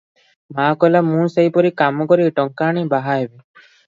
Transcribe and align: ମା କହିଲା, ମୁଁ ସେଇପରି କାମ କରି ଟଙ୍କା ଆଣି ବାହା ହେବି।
ମା 0.59 0.69
କହିଲା, 0.83 1.01
ମୁଁ 1.09 1.25
ସେଇପରି 1.33 1.71
କାମ 1.81 2.07
କରି 2.13 2.25
ଟଙ୍କା 2.39 2.71
ଆଣି 2.73 2.85
ବାହା 2.95 3.19
ହେବି। 3.21 3.31